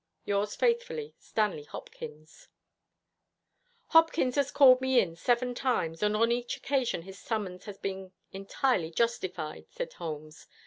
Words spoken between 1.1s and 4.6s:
STANLEY HOPKINS 'Hopkins has